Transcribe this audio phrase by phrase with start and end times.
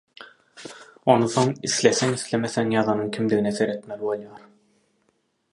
[1.15, 4.45] Onsoň isleseň-islemeseň ýazanyň kimdigine seretmeli bolýar.